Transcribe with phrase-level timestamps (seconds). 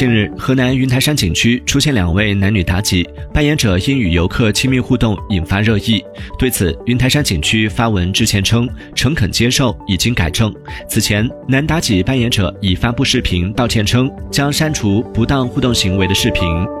[0.00, 6.02] 近日河南云台山景区出现两位男女妲己扮演者因与游客亲密互动引发热议
[6.38, 10.50] 对此云台山景区发文致歉称诚恳接受已经改正。
[10.88, 16.79] 此前男妲己扮演者已发布视频道歉称将删除不当互动行为的视频。